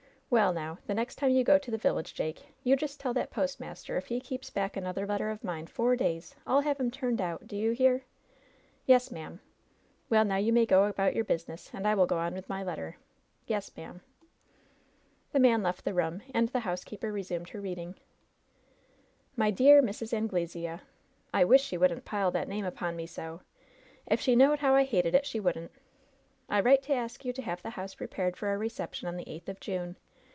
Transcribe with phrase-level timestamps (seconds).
[0.33, 3.31] Well, now the next time you go to the village, Jake, you just tell that
[3.31, 7.19] postmaster if he keeps back another letter of mine four days, I'll have him turned
[7.19, 7.47] out.
[7.47, 8.05] Do ye hear?"
[8.85, 9.41] "Yes, ma'am."
[10.09, 12.63] "Well, now you may go about your business, and I will go on with my
[12.63, 12.95] letter."
[13.45, 17.49] "Yes, ma'am," 80 LOVE'S BITTEREST CUP The man left the room, and the housekeeper resumed
[17.49, 17.95] her reading:"
[19.37, 20.13] ^My Dear Mbs.
[20.17, 20.79] Anqlesea^:
[21.33, 23.41] I wish she wouldn't pile that name upon me so!
[24.07, 25.73] If she knowed how I hated it she wouldn't.
[26.49, 29.29] ^I write to ask you to have the house prepared for our reception on the
[29.29, 29.97] eighth of June.